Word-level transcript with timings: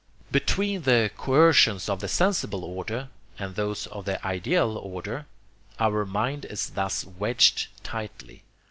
Between 0.31 0.81
the 0.81 1.11
coercions 1.15 1.87
of 1.87 1.99
the 1.99 2.07
sensible 2.07 2.63
order 2.65 3.09
and 3.37 3.53
those 3.53 3.85
of 3.85 4.05
the 4.05 4.17
ideal 4.25 4.75
order, 4.75 5.27
our 5.79 6.05
mind 6.07 6.43
is 6.45 6.71
thus 6.71 7.05
wedged 7.05 7.67
tightly. 7.83 8.41